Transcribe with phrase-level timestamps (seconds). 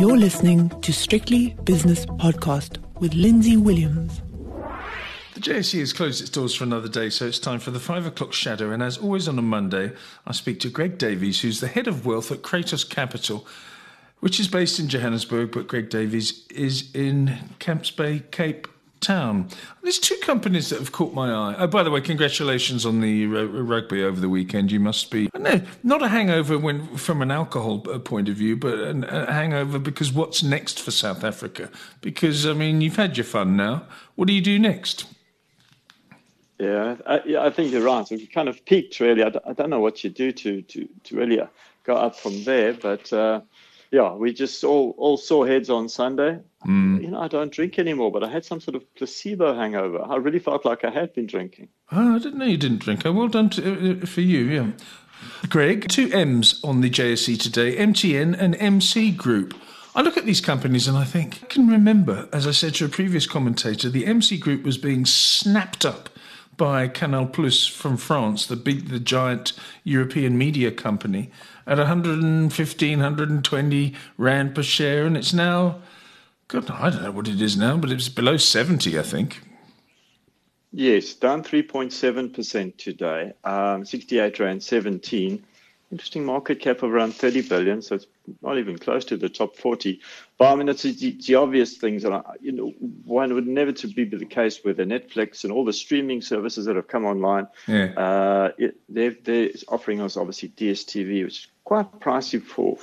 [0.00, 4.22] You're listening to Strictly Business Podcast with Lindsay Williams.
[5.34, 8.06] The JSE has closed its doors for another day, so it's time for the five
[8.06, 8.70] o'clock shadow.
[8.70, 9.92] And as always on a Monday,
[10.26, 13.46] I speak to Greg Davies, who's the head of wealth at Cratos Capital,
[14.20, 18.68] which is based in Johannesburg, but Greg Davies is in Camps Bay, Cape
[19.00, 19.48] Town.
[19.82, 21.54] There's two companies that have caught my eye.
[21.58, 24.70] Oh, by the way, congratulations on the r- rugby over the weekend.
[24.70, 28.56] You must be no, not a hangover when from an alcohol uh, point of view,
[28.56, 31.70] but a hangover because what's next for South Africa?
[32.02, 33.86] Because I mean, you've had your fun now.
[34.16, 35.06] What do you do next?
[36.58, 38.06] Yeah, I, yeah, I think you're right.
[38.10, 39.22] We kind of peaked really.
[39.22, 41.40] I d- I don't know what you do to to to really
[41.84, 43.12] go up from there, but.
[43.12, 43.40] Uh,
[43.90, 46.38] yeah, we just all all saw heads on Sunday.
[46.66, 47.02] Mm.
[47.02, 50.02] You know, I don't drink anymore, but I had some sort of placebo hangover.
[50.02, 51.68] I really felt like I had been drinking.
[51.90, 53.04] Oh, I didn't know you didn't drink.
[53.04, 54.40] Oh, well done to, uh, for you.
[54.40, 54.70] Yeah,
[55.48, 55.88] Greg.
[55.88, 59.54] Two M's on the JSE today: MTN and MC Group.
[59.94, 62.84] I look at these companies and I think I can remember, as I said to
[62.84, 66.08] a previous commentator, the MC Group was being snapped up
[66.56, 71.30] by Canal Plus from France, the big, the giant European media company,
[71.70, 75.80] at 115, 120 rand per share, and it's now,
[76.48, 79.40] God, I don't know what it is now, but it's below 70, I think.
[80.72, 85.44] Yes, down 3.7% today, um, 68 rand 17.
[85.90, 88.06] Interesting market cap of around 30 billion, so it's
[88.42, 90.00] not even close to the top 40.
[90.38, 92.72] But I mean, it's the, the obvious things that, you know,
[93.04, 96.66] one would never to be the case with the Netflix and all the streaming services
[96.66, 97.48] that have come online.
[97.66, 97.92] Yeah.
[97.96, 102.78] Uh, it, they're, they're offering us obviously DSTV, which is quite pricey for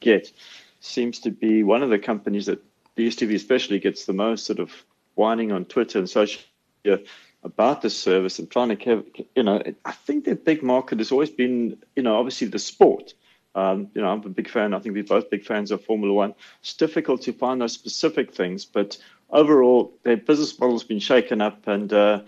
[0.00, 0.32] get.
[0.80, 2.62] Seems to be one of the companies that
[2.96, 4.72] DSTV especially gets the most sort of
[5.14, 6.42] whining on Twitter and social
[6.84, 7.04] media
[7.44, 11.30] about the service and trying to, you know, I think their big market has always
[11.30, 13.14] been, you know, obviously the sport.
[13.54, 14.74] Um, you know, I'm a big fan.
[14.74, 16.34] I think we're both big fans of Formula One.
[16.60, 18.98] It's difficult to find those specific things, but
[19.30, 22.22] overall, their business model's been shaken up, and uh,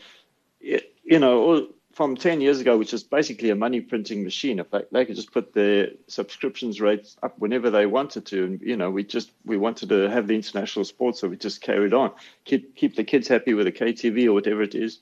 [0.61, 1.69] you know,
[2.01, 4.59] from 10 years ago, which is basically a money printing machine.
[4.59, 8.61] If they, they could just put their subscriptions rates up whenever they wanted to, and
[8.63, 11.93] you know, we just we wanted to have the international sports, so we just carried
[11.93, 12.11] on,
[12.47, 15.01] keep keep the kids happy with the KTV or whatever it is.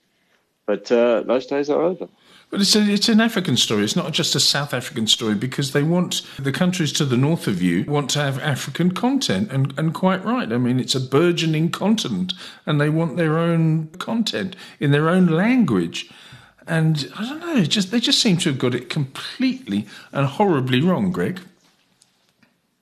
[0.65, 2.09] But uh, those days are over.
[2.49, 3.85] But it's, a, it's an African story.
[3.85, 7.47] It's not just a South African story because they want the countries to the north
[7.47, 10.51] of you want to have African content, and, and quite right.
[10.51, 12.33] I mean, it's a burgeoning continent,
[12.65, 16.09] and they want their own content in their own language.
[16.69, 20.81] And I don't know, just they just seem to have got it completely and horribly
[20.81, 21.41] wrong, Greg.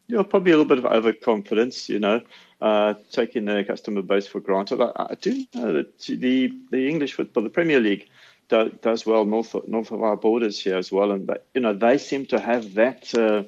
[0.08, 2.20] Yeah, probably a little bit of overconfidence, you know,
[2.62, 4.82] uh, taking their customer base for granted.
[4.82, 8.10] I, I, do know that the the English football, the Premier League,
[8.50, 11.74] do, does well north north of our borders here as well, and but, you know
[11.74, 13.44] they seem to have that uh,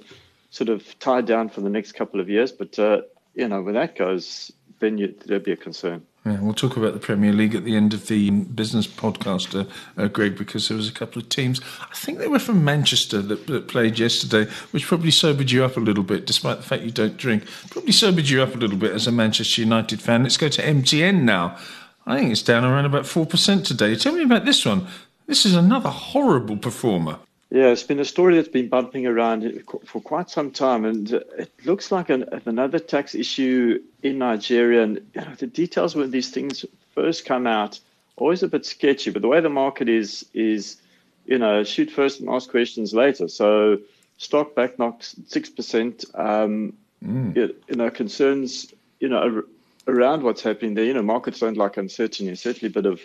[0.52, 2.54] sort of tied down for the next couple of years.
[2.54, 3.02] But uh,
[3.36, 6.06] you know, where that goes, then you, there'd be a concern.
[6.26, 9.64] Yeah, we'll talk about the Premier League at the end of the business podcast, uh,
[10.00, 11.62] uh, Greg, because there was a couple of teams.
[11.80, 15.78] I think they were from Manchester that, that, played yesterday, which probably sobered you up
[15.78, 17.46] a little bit, despite the fact you don't drink.
[17.70, 20.24] Probably sobered you up a little bit as a Manchester United fan.
[20.24, 21.58] Let's go to MTN now.
[22.06, 23.96] I think it's down around about 4% today.
[23.96, 24.88] Tell me about this one.
[25.26, 27.20] This is another horrible performer.
[27.52, 31.52] Yeah, it's been a story that's been bumping around for quite some time, and it
[31.66, 34.84] looks like an, another tax issue in Nigeria.
[34.84, 37.80] And you know, the details when these things first come out
[38.18, 39.10] always a bit sketchy.
[39.10, 40.78] But the way the market is is,
[41.26, 43.28] you know, shoot first and ask questions later.
[43.28, 43.80] So
[44.18, 46.06] stock back knocks six percent.
[46.14, 46.74] Um,
[47.04, 47.36] mm.
[47.36, 49.42] you, you know, concerns you know
[49.88, 50.86] around what's happening there.
[50.86, 52.36] You know, markets don't like uncertainty.
[52.36, 53.02] Certainly, a bit of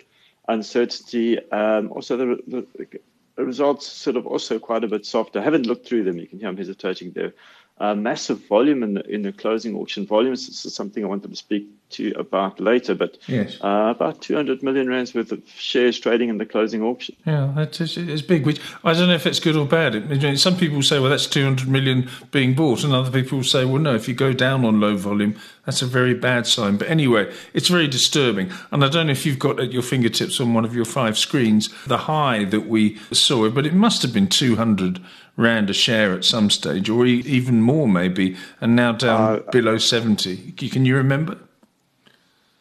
[0.47, 1.39] uncertainty.
[1.49, 2.99] Um, also, the the
[3.43, 5.39] results sort of also quite a bit softer.
[5.39, 6.17] I haven't looked through them.
[6.17, 7.33] You can hear I'm hesitating there.
[7.77, 10.47] Uh, massive volume in the, in the closing auction volumes.
[10.47, 13.57] This is something I wanted to speak to you about later, but yes.
[13.61, 17.15] uh, about 200 million rands worth of shares trading in the closing auction.
[17.25, 18.45] Yeah, that's it's big.
[18.45, 20.39] Which I don't know if it's good or bad.
[20.39, 23.93] some people say, well, that's 200 million being bought, and other people say, well, no,
[23.93, 26.77] if you go down on low volume, that's a very bad sign.
[26.77, 28.51] But anyway, it's very disturbing.
[28.71, 31.17] And I don't know if you've got at your fingertips on one of your five
[31.17, 34.99] screens the high that we saw, but it must have been 200
[35.37, 39.77] rand a share at some stage, or even more maybe, and now down uh, below
[39.77, 40.51] 70.
[40.53, 41.37] Can you remember?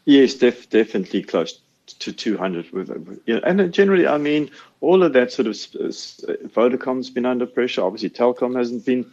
[0.05, 2.71] Yes, def- definitely close to 200.
[2.73, 4.51] With, you know, and generally, I mean,
[4.81, 7.83] all of that sort of Vodacom's been under pressure.
[7.83, 9.11] Obviously, Telkom hasn't been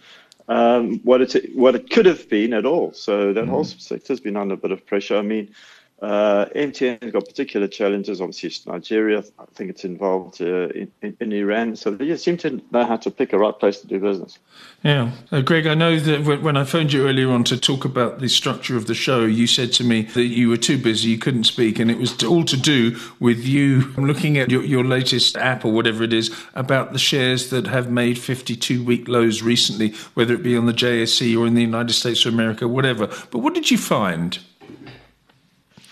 [0.47, 2.93] um, what it what it could have been at all.
[2.93, 3.49] So that mm.
[3.49, 5.17] whole sector's been under a bit of pressure.
[5.17, 5.53] I mean,
[6.01, 8.21] Uh, MTN's got particular challenges.
[8.21, 9.23] Obviously, it's Nigeria.
[9.37, 11.75] I think it's involved uh, in, in, in, Iran.
[11.75, 14.39] So they seem to know how to pick a right place to do business.
[14.81, 15.11] Yeah.
[15.31, 18.29] Uh, Greg, I know that when I phoned you earlier on to talk about the
[18.29, 21.43] structure of the show, you said to me that you were too busy, you couldn't
[21.43, 25.63] speak, and it was all to do with you looking at your, your latest app
[25.63, 30.33] or whatever it is about the shares that have made 52 week lows recently, whether
[30.33, 33.05] it be on the JSE or in the United States of America, whatever.
[33.05, 34.39] But what did you find?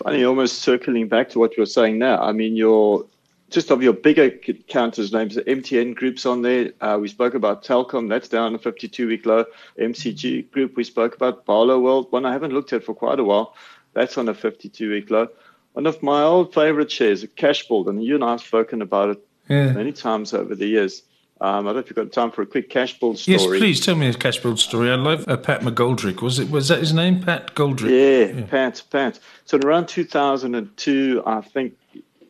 [0.02, 2.20] Funny, almost circling back to what you were saying now.
[2.22, 3.06] I mean, your
[3.50, 4.30] just of your bigger
[4.68, 6.72] counters names, the MTN groups on there.
[6.80, 9.44] Uh, we spoke about Telkom, that's down a 52 week low.
[9.78, 13.54] MCG group, we spoke about Barloworld, one I haven't looked at for quite a while.
[13.92, 15.28] That's on a 52 week low.
[15.72, 19.26] One of my old favorite shares, Cashbuild, and you and I have spoken about it
[19.48, 19.72] yeah.
[19.72, 21.02] many times over the years.
[21.42, 23.38] Um, I don't know if you've got time for a quick Cashbuild story.
[23.38, 24.90] Yes, please tell me a Cashbuild story.
[24.90, 26.20] I love uh, Pat McGoldrick.
[26.20, 26.50] Was it?
[26.50, 27.22] Was that his name?
[27.22, 27.90] Pat Goldrick.
[27.90, 28.82] Yeah, yeah, Pat.
[28.90, 29.18] Pat.
[29.46, 31.78] So in around 2002, I think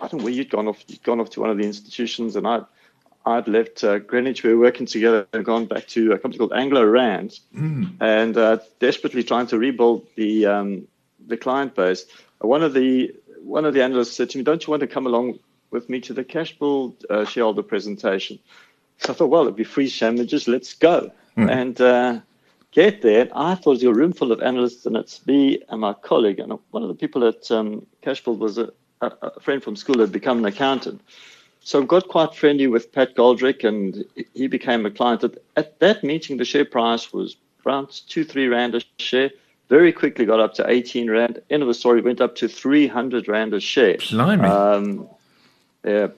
[0.01, 0.85] I don't know where you'd gone off.
[0.87, 2.65] You'd gone off to one of the institutions, and I'd
[3.27, 4.45] I'd left uh, Greenwich.
[4.45, 7.93] We were working together and gone back to a company called Anglo Rand, mm.
[8.01, 10.87] and uh, desperately trying to rebuild the um,
[11.27, 12.07] the client base.
[12.41, 15.07] One of the one of the analysts said to me, "Don't you want to come
[15.07, 15.41] along
[15.73, 18.39] with me to the Cashbuild uh, shareholder presentation?"
[19.01, 20.47] So I thought, well, it'd be free sandwiches.
[20.47, 21.11] Let's go.
[21.37, 21.51] Mm.
[21.51, 22.21] And uh,
[22.73, 23.29] get there.
[23.35, 26.39] I thought it was a room full of analysts, and it's me and my colleague.
[26.39, 27.87] And one of the people at um,
[28.27, 28.71] was a,
[29.01, 31.01] a, friend from school who had become an accountant.
[31.61, 34.05] So I got quite friendly with Pat Goldrick, and
[34.35, 35.25] he became a client.
[35.25, 39.31] At, at that meeting, the share price was around two, three rand a share.
[39.69, 41.41] Very quickly got up to 18 rand.
[41.49, 43.99] End of the story, went up to 300 rand a share.
[43.99, 44.45] Blimey.
[44.45, 45.09] Um,
[45.85, 46.09] yeah,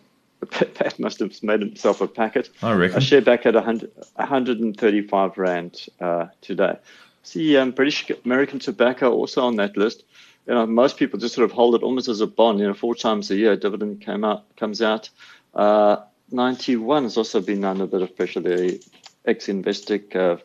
[0.75, 2.51] Pat must have made himself a packet.
[2.63, 2.99] I reckon.
[2.99, 6.79] A share back at 100, 135 Rand uh, today.
[7.23, 10.05] See, um, British American Tobacco also on that list.
[10.47, 12.59] You know, most people just sort of hold it almost as a bond.
[12.59, 15.09] You know, four times a year, dividend came out comes out.
[15.55, 15.99] Uh,
[16.31, 18.41] Ninety One has also been under a bit of pressure.
[18.41, 18.85] The
[19.25, 20.39] ex-Investec uh,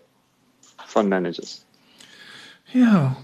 [0.85, 1.65] fund managers.
[2.73, 3.15] Yeah.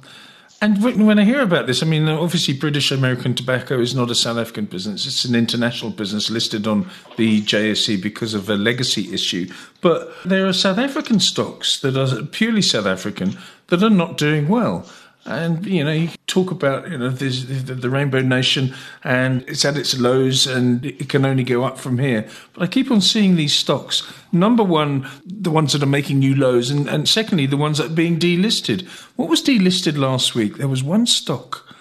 [0.64, 4.16] And when I hear about this, I mean, obviously, British American Tobacco is not a
[4.16, 5.06] South African business.
[5.06, 9.52] It's an international business listed on the JSE because of a legacy issue.
[9.82, 13.38] But there are South African stocks that are purely South African
[13.68, 14.90] that are not doing well.
[15.26, 18.76] And you know, you talk about you know the, the, Rainbow Nation,
[19.06, 22.28] and it's at its lows, and it can only go up from here.
[22.54, 24.04] But I keep on seeing these stocks.
[24.34, 27.92] Number one, the ones that are making new lows, and, and secondly, the ones that
[27.92, 28.86] are being delisted.
[29.16, 30.58] What was delisted last week?
[30.58, 31.74] There was one stock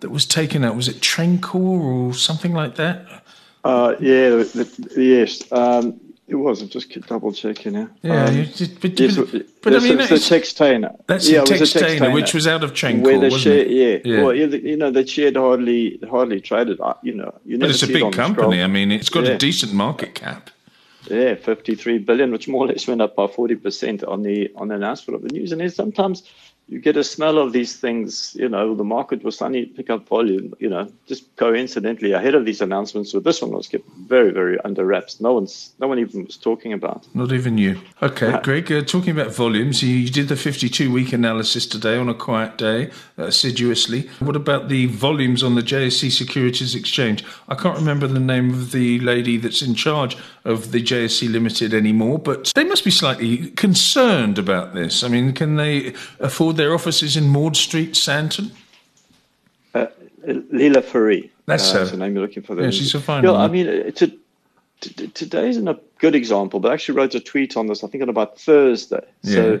[0.00, 0.76] that was taken out.
[0.76, 3.06] Was it Trencor or something like that?
[3.64, 4.44] Uh, yeah, the,
[4.94, 5.50] the, yes.
[5.50, 6.62] Um, it was.
[6.62, 7.88] I'm just double checking now.
[8.02, 8.48] Yeah, um,
[8.80, 10.96] but, yes, but, but I mean, it's the Textainer.
[11.06, 12.70] That's yeah, the Textainer, which was out of
[13.02, 14.22] where the share, yeah, yeah.
[14.22, 16.80] Well, you know, the share hardly hardly traded.
[16.80, 18.62] Uh, you know, you but it's a big it company.
[18.62, 19.32] I mean, it's got yeah.
[19.32, 20.50] a decent market cap.
[21.08, 24.68] Yeah, 53 billion, which more or less went up by 40 percent on the on
[24.68, 25.52] the announcement of the news.
[25.52, 26.24] And then sometimes
[26.68, 30.08] you get a smell of these things, you know, the market will suddenly pick up
[30.08, 33.12] volume, you know, just coincidentally ahead of these announcements.
[33.12, 35.20] So this one was kept very, very under wraps.
[35.20, 37.06] No one's, no one even was talking about.
[37.14, 37.80] Not even you.
[38.02, 42.08] Okay, Greg, uh, talking about volumes, you, you, did the 52 week analysis today on
[42.08, 44.10] a quiet day, uh, assiduously.
[44.18, 47.24] What about the volumes on the JSE Securities Exchange?
[47.48, 51.72] I can't remember the name of the lady that's in charge of the JSE Limited
[51.72, 55.04] anymore, but they must be slightly concerned about this.
[55.04, 58.50] I mean, can they afford their offices in Maude Street, Sandton?
[59.74, 59.86] Uh,
[60.26, 61.30] Leila Fourie.
[61.46, 62.60] That's uh, the name you're looking for.
[62.60, 64.08] Yeah, she's a fine yeah, I mean, it's a,
[64.80, 67.88] t- today isn't a good example, but I actually wrote a tweet on this, I
[67.88, 69.04] think on about Thursday.
[69.22, 69.34] Yeah.
[69.34, 69.60] So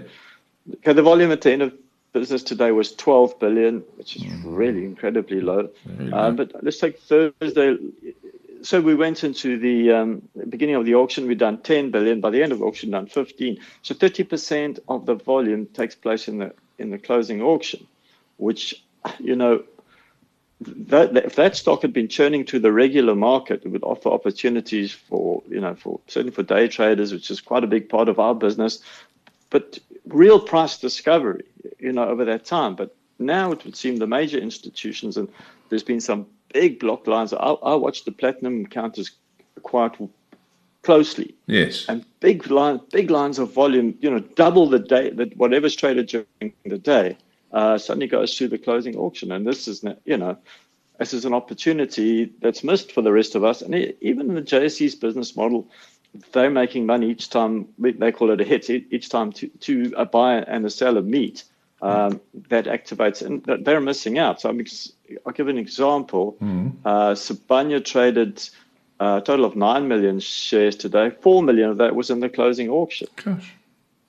[0.74, 1.72] okay, the volume at the end of
[2.12, 4.42] business today was 12 billion, which is mm.
[4.44, 5.68] really incredibly low.
[6.12, 7.76] Uh, but let's take Thursday.
[8.62, 12.20] So we went into the um, beginning of the auction, we'd done 10 billion.
[12.20, 13.58] By the end of the auction, done 15.
[13.82, 17.86] So 30% of the volume takes place in the in the closing auction,
[18.36, 18.82] which,
[19.18, 19.62] you know,
[20.60, 24.92] that, if that stock had been churning to the regular market, it would offer opportunities
[24.92, 28.18] for, you know, for certainly for day traders, which is quite a big part of
[28.18, 28.80] our business,
[29.50, 31.44] but real price discovery,
[31.78, 32.74] you know, over that time.
[32.74, 35.28] But now it would seem the major institutions, and
[35.68, 37.32] there's been some big block lines.
[37.32, 39.10] I, I watch the platinum counters
[39.62, 39.96] quite
[40.86, 41.34] closely.
[41.46, 41.84] Yes.
[41.88, 46.06] And big line, big lines of volume, you know, double the day that whatever's traded
[46.06, 47.18] during the day
[47.52, 49.32] uh, suddenly goes through the closing auction.
[49.32, 50.38] And this is, you know,
[50.98, 53.62] this is an opportunity that's missed for the rest of us.
[53.62, 55.68] And even in the JSE's business model,
[56.32, 60.06] they're making money each time they call it a hit each time to, to a
[60.06, 61.44] buyer and a seller meet
[61.82, 64.40] um, that activates, and they're missing out.
[64.40, 64.92] So I'm ex-
[65.26, 66.36] I'll give an example.
[66.40, 66.72] Mm.
[66.84, 68.48] Uh, traded
[69.00, 71.10] a total of 9 million shares today.
[71.10, 73.08] 4 million of that was in the closing auction.
[73.16, 73.52] Gosh.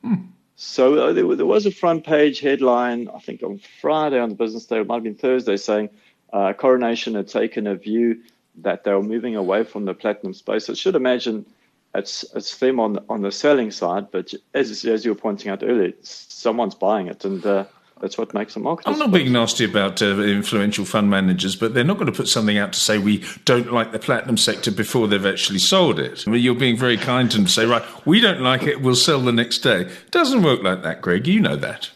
[0.03, 0.27] Mm.
[0.56, 4.36] So uh, there, there, was a front page headline, I think on Friday on the
[4.36, 5.89] business day, it might have been Thursday, saying
[6.34, 8.22] uh, Coronation had taken a view
[8.56, 10.70] that they were moving away from the platinum space.
[10.70, 11.46] I should imagine
[11.94, 15.63] it's it's them on on the selling side, but as as you were pointing out
[15.63, 17.65] earlier, someone's buying it, and uh,
[18.00, 18.88] that's what makes a market.
[18.88, 22.27] I'm not being nasty about uh, influential fund managers, but they're not going to put
[22.27, 26.24] something out to say we don't like the platinum sector before they've actually sold it.
[26.27, 28.82] I mean, you're being very kind to them to say, right, we don't like it,
[28.82, 29.82] we'll sell the next day.
[29.82, 31.27] It doesn't work like that, Greg.
[31.27, 31.89] You know that.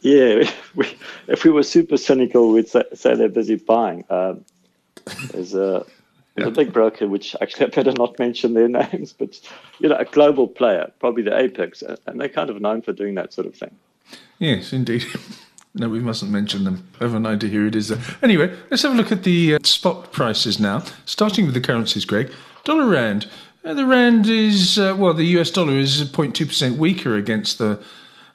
[0.00, 4.04] Yeah, we, if we were super cynical, we'd say, say they're busy buying.
[4.10, 4.44] Um,
[5.32, 5.84] there's a
[6.36, 9.40] there's a big broker, which actually I better not mention their names, but
[9.78, 13.14] you know, a global player, probably the apex, and they're kind of known for doing
[13.14, 13.74] that sort of thing.
[14.38, 15.04] Yes, indeed.
[15.78, 16.88] No, we mustn't mention them.
[16.98, 17.88] I have an idea who it is.
[17.88, 17.98] There.
[18.22, 20.82] Anyway, let's have a look at the uh, spot prices now.
[21.04, 22.32] Starting with the currencies, Greg.
[22.64, 23.28] Dollar Rand.
[23.62, 27.78] Uh, the Rand is, uh, well, the US dollar is 0.2% weaker against the,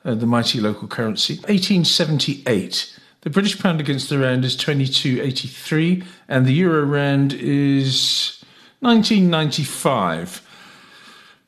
[0.05, 1.37] uh, the mighty local currency.
[1.37, 2.99] 1878.
[3.21, 8.43] The British pound against the Rand is 22.83, and the Euro Rand is
[8.81, 10.47] 1995.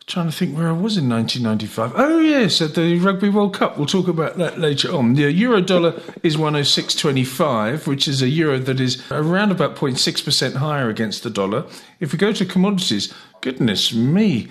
[0.06, 1.94] Trying to think where I was in 1995.
[1.96, 3.78] Oh, yes, at the Rugby World Cup.
[3.78, 5.14] We'll talk about that later on.
[5.14, 10.90] The euro dollar is 106.25, which is a euro that is around about 0.6% higher
[10.90, 11.66] against the dollar.
[12.02, 14.50] If we go to commodities, goodness me,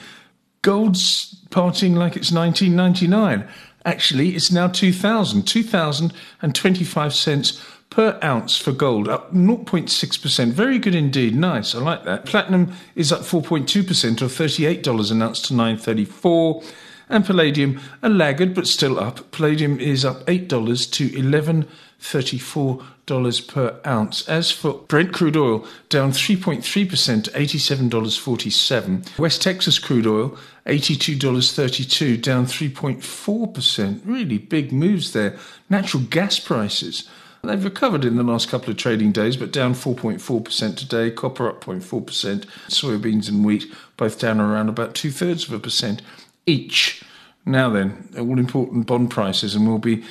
[0.63, 3.47] gold's parting like it's 1999.
[3.85, 7.63] Actually, it's now 2000, 2025 cents
[7.93, 10.53] per ounce for gold, up 0.6%.
[10.53, 11.37] Very good indeed.
[11.37, 11.75] Nice.
[11.75, 12.25] I like that.
[12.25, 16.63] Platinum is up 4.2% or $38 an ounce to 934
[17.11, 19.31] and palladium a laggard but still up.
[19.31, 24.27] Palladium is up $8 to 1134 dollars per ounce.
[24.29, 29.19] As for Brent crude oil, down 3.3% to $87.47.
[29.19, 34.01] West Texas crude oil, $82.32, down 3.4%.
[34.05, 35.37] Really big moves there.
[35.69, 37.09] Natural gas prices
[37.45, 41.11] They've recovered in the last couple of trading days, but down 4.4% today.
[41.11, 42.47] Copper up 0.4%.
[42.69, 43.65] Soybeans and wheat
[43.97, 46.03] both down around about two thirds of a percent
[46.47, 47.03] each.
[47.45, 50.05] Now then, all important bond prices, and we'll be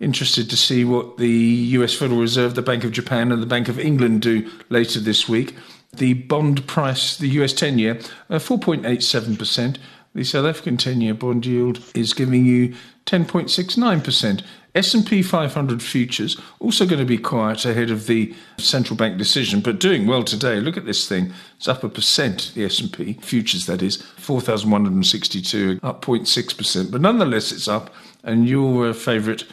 [0.00, 3.68] interested to see what the US Federal Reserve, the Bank of Japan, and the Bank
[3.68, 5.54] of England do later this week.
[5.92, 9.76] The bond price, the US 10 year, uh, 4.87%.
[10.16, 12.74] The South African 10 year bond yield is giving you
[13.06, 14.42] 10.69%.
[14.74, 19.78] S&P 500 futures also going to be quiet ahead of the central bank decision, but
[19.78, 20.60] doing well today.
[20.60, 22.52] Look at this thing; it's up a percent.
[22.54, 26.90] The S&P futures, that is, 4,162, up 0.6 percent.
[26.90, 27.94] But nonetheless, it's up.
[28.24, 29.44] And your uh, favourite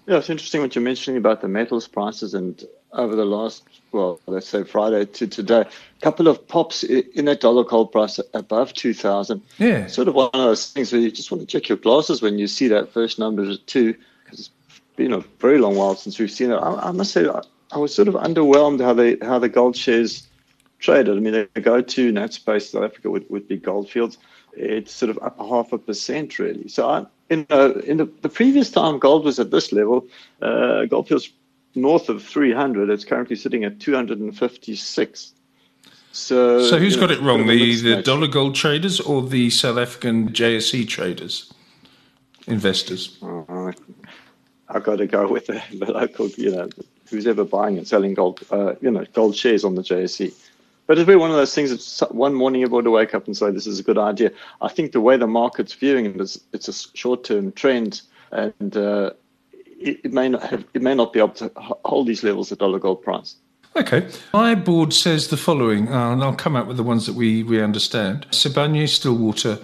[0.07, 4.21] Yeah, it's interesting what you're mentioning about the metals prices and over the last, well,
[4.27, 8.73] let's say Friday to today, a couple of pops in that dollar gold price above
[8.75, 9.43] 2000.
[9.59, 9.87] Yeah.
[9.87, 12.39] Sort of one of those things where you just want to check your glasses when
[12.39, 14.51] you see that first number at two, because it's
[14.97, 16.57] been a very long while since we've seen it.
[16.57, 17.43] I, I must say, I,
[17.73, 20.29] I, was sort of underwhelmed how they how the gold shares
[20.79, 21.17] traded.
[21.17, 24.19] I mean, they go to in that space, South Africa would, would be Gold Fields.
[24.57, 26.69] It's sort of up a half a percent, really.
[26.69, 30.07] So I, in, uh, in the, the, previous time gold was at this level,
[30.43, 31.31] uh, Gold Fields
[31.75, 32.91] north of 300.
[32.91, 35.33] It's currently sitting at 256.
[36.13, 37.47] So, so who's got know, it wrong?
[37.47, 41.53] The, the dollar gold traders or the South African JSE traders,
[42.47, 43.19] investors?
[43.21, 43.73] Uh,
[44.69, 46.69] I've got to go with the, the, local, you know,
[47.11, 50.33] who's ever buying and selling gold, uh, you know, gold shares on the JSE.
[50.87, 53.27] But it'll be one of those things that one morning you're going to wake up
[53.27, 54.31] and say, this is a good idea.
[54.61, 58.77] I think the way the market's viewing it is it's a short term trend and
[58.77, 59.13] uh,
[59.53, 62.59] it, it, may not have, it may not be able to hold these levels at
[62.59, 63.37] dollar gold price.
[63.77, 64.09] Okay.
[64.33, 67.43] My board says the following, uh, and I'll come out with the ones that we,
[67.43, 68.27] we understand.
[68.31, 69.59] Sibanye Stillwater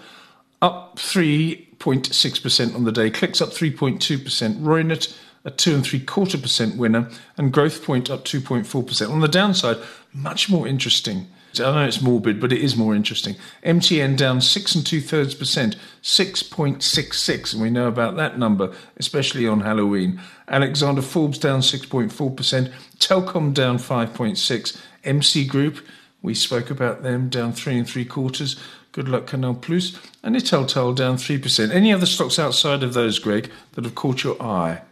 [0.63, 6.77] up 3.6% on the day, Clicks up 3.2%, Reunert a two and three quarter percent
[6.77, 9.11] winner, and Growthpoint up 2.4%.
[9.11, 9.79] On the downside,
[10.13, 11.29] much more interesting.
[11.59, 13.35] I know it's morbid, but it is more interesting.
[13.65, 19.49] MTN down six and two thirds percent, 6.66, and we know about that number, especially
[19.49, 20.21] on Halloween.
[20.47, 25.79] Alexander Forbes down 6.4%, Telkom down 5.6, MC Group,
[26.23, 28.57] we spoke about them down three and three quarters.
[28.93, 31.71] Good luck, Canal Plus, and Italtile down 3%.
[31.71, 34.83] Any other stocks outside of those, Greg, that have caught your eye?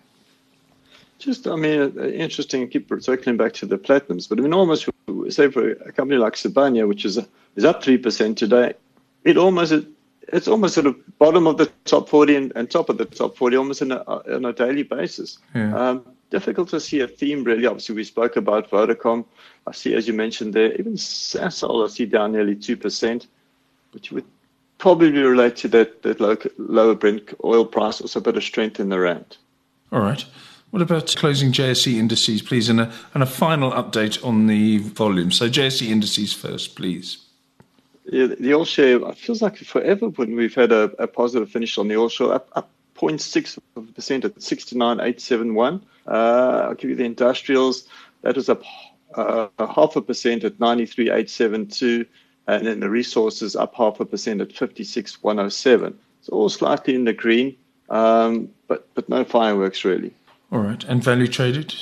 [1.18, 2.68] Just, I mean, interesting.
[2.68, 4.88] Keep circling back to the platinums, but I mean, almost
[5.30, 7.18] say for a company like Sibanye, which is
[7.56, 8.74] is up three percent today,
[9.24, 9.74] it almost
[10.32, 13.36] it's almost sort of bottom of the top forty and, and top of the top
[13.36, 15.38] forty, almost on a, on a daily basis.
[15.56, 15.74] Yeah.
[15.76, 17.66] Um, difficult to see a theme really.
[17.66, 19.24] Obviously, we spoke about Vodacom.
[19.66, 23.26] I see, as you mentioned there, even Sasol, I see down nearly two percent,
[23.92, 24.24] which would
[24.78, 28.78] probably relate to that that low, lower Brent oil price, also a bit of strength
[28.78, 29.36] in the rand.
[29.90, 30.24] All right.
[30.70, 35.30] What about closing JSE indices, please, and a, and a final update on the volume?
[35.32, 37.24] So JSE indices first, please.
[38.04, 41.78] Yeah, the All Share, it feels like forever when we've had a, a positive finish
[41.78, 45.82] on the All Share, up, up 0.6% at 69,871.
[46.06, 47.86] Uh, I'll give you the industrials.
[48.22, 48.62] That was up
[49.14, 52.06] uh, half a percent at 93,872.
[52.46, 55.98] And then the resources up half a percent at 56,107.
[56.22, 57.56] So all slightly in the green,
[57.90, 60.12] um, but, but no fireworks really.
[60.50, 60.82] All right.
[60.84, 61.74] And value traded?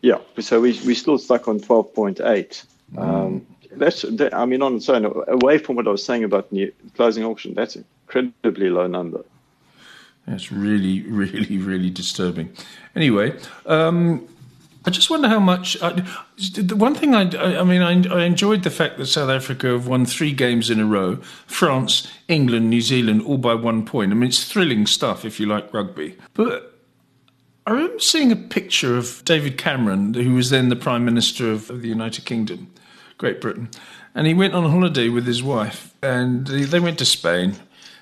[0.00, 0.18] Yeah.
[0.40, 2.64] So we, we're still stuck on 12.8.
[2.94, 2.98] Mm.
[2.98, 6.50] Um, that's, that, I mean, on its own, away from what I was saying about
[6.52, 9.24] new, closing auction, that's an incredibly low number.
[10.26, 12.52] That's really, really, really disturbing.
[12.94, 14.28] Anyway, um,
[14.84, 15.80] I just wonder how much.
[15.82, 16.04] I,
[16.54, 19.68] the one thing I, I, I mean, I, I, enjoyed the fact that South Africa
[19.68, 21.16] have won three games in a row.
[21.46, 24.12] France, England, New Zealand, all by one point.
[24.12, 26.16] I mean, it's thrilling stuff if you like rugby.
[26.34, 26.77] But
[27.68, 31.68] I remember seeing a picture of David Cameron, who was then the Prime Minister of,
[31.68, 32.72] of the United Kingdom,
[33.18, 33.68] Great Britain,
[34.14, 37.56] and he went on holiday with his wife, and they went to Spain.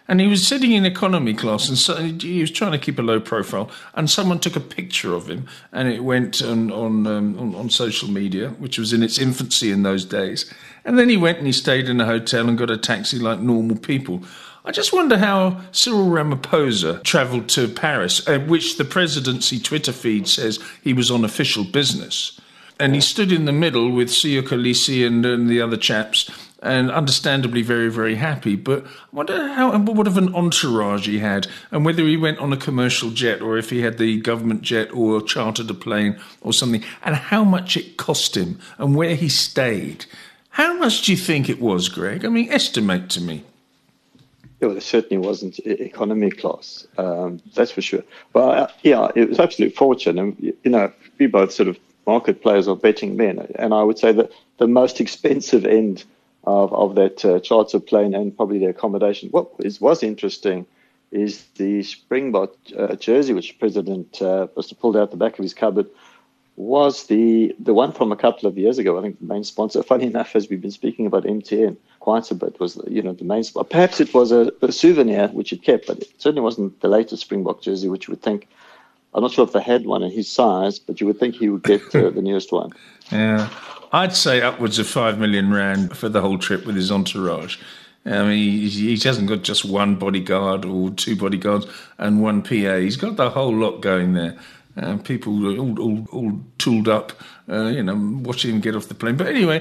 [0.06, 3.02] And he was sitting in economy class, and so he was trying to keep a
[3.02, 3.68] low profile.
[3.94, 7.68] And someone took a picture of him, and it went on on, um, on, on
[7.68, 10.48] social media, which was in its infancy in those days.
[10.86, 13.40] And then he went and he stayed in a hotel and got a taxi like
[13.40, 14.22] normal people.
[14.64, 20.28] I just wonder how Cyril Ramaphosa travelled to Paris, at which the presidency Twitter feed
[20.28, 22.40] says he was on official business.
[22.78, 26.30] And he stood in the middle with Siya Kolisi and, and the other chaps,
[26.62, 28.54] and understandably very, very happy.
[28.54, 32.52] But I wonder how what of an entourage he had, and whether he went on
[32.52, 36.52] a commercial jet or if he had the government jet or chartered a plane or
[36.52, 40.06] something, and how much it cost him and where he stayed.
[40.56, 42.24] How much do you think it was, Greg?
[42.24, 43.44] I mean, estimate to me.
[44.58, 46.86] Well, it certainly wasn't economy class.
[46.96, 48.02] Um, that's for sure.
[48.32, 52.40] But uh, yeah, it was absolute fortune, and you know, we both sort of market
[52.40, 56.04] players are betting men, and I would say that the most expensive end
[56.44, 59.28] of of that uh, charter plane and probably the accommodation.
[59.32, 60.64] What is was interesting
[61.10, 65.42] is the Springbok uh, jersey, which President uh, must have pulled out the back of
[65.42, 65.90] his cupboard
[66.56, 68.98] was the the one from a couple of years ago.
[68.98, 69.82] I think the main sponsor.
[69.94, 73.24] Funny enough, as we've been speaking about MTN quite a bit, was you know the
[73.24, 73.44] main.
[73.70, 77.22] Perhaps it was a, a, souvenir which it kept, but it certainly wasn't the latest
[77.22, 78.48] Springbok jersey, which you would think.
[79.14, 81.48] I'm not sure if they had one in his size, but you would think he
[81.48, 82.72] would get uh, the newest one.
[83.12, 83.50] Yeah,
[83.92, 87.56] I'd say upwards of five million rand for the whole trip with his entourage.
[88.04, 91.66] I mean, he, he hasn't got just one bodyguard or two bodyguards
[91.98, 92.78] and one PA.
[92.78, 94.36] He's got the whole lot going there.
[95.04, 97.12] People all, all, all tooled up,
[97.48, 99.16] uh, you know, watching him get off the plane.
[99.16, 99.60] But anyway,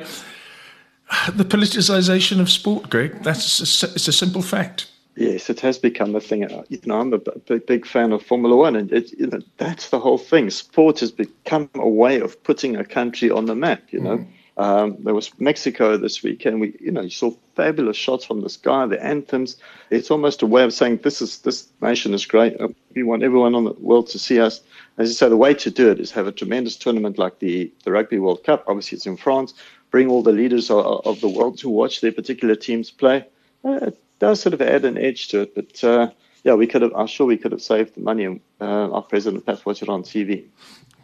[1.34, 4.92] the politicization of sport, Greg, that's a, it's a simple fact.
[5.16, 6.42] Yes, it has become a thing.
[6.68, 9.90] You know, I'm a big, big fan of Formula One, and it, you know, that's
[9.90, 10.50] the whole thing.
[10.50, 13.84] Sport has become a way of putting a country on the map.
[13.92, 14.28] You know, mm.
[14.58, 16.62] Um, there was Mexico this weekend.
[16.62, 19.58] We, you know, you saw fabulous shots from the sky, the anthems.
[19.90, 22.60] It's almost a way of saying this is this nation is great.
[22.60, 24.62] Uh, we want everyone on the world to see us.
[24.98, 27.72] As you say, the way to do it is have a tremendous tournament like the
[27.84, 28.66] the Rugby World Cup.
[28.68, 29.54] Obviously, it's in France.
[29.92, 33.26] Bring all the leaders of, of the world to watch their particular teams play.
[33.64, 35.84] Uh, it does sort of add an edge to it, but.
[35.84, 36.10] Uh,
[36.46, 36.94] yeah, we could have.
[36.96, 39.90] I'm sure we could have saved the money and uh, our president perhaps watch it
[39.90, 40.46] on TV.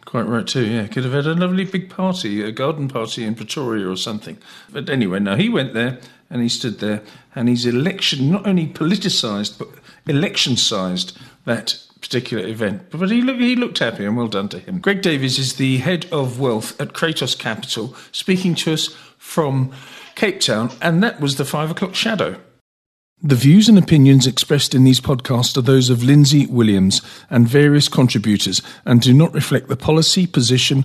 [0.04, 0.66] Quite right too.
[0.66, 4.38] Yeah, could have had a lovely big party, a garden party in Pretoria or something.
[4.70, 6.00] But anyway, now he went there
[6.32, 7.02] and he stood there,
[7.36, 9.68] and he's election not only politicised but
[10.08, 12.90] election-sized that particular event.
[12.90, 14.80] But he looked, he looked happy, and well done to him.
[14.80, 19.72] Greg Davies is the head of wealth at Cratos Capital, speaking to us from
[20.16, 22.40] Cape Town, and that was the five o'clock shadow.
[23.24, 27.88] The views and opinions expressed in these podcasts are those of Lindsay Williams and various
[27.88, 30.84] contributors and do not reflect the policy, position,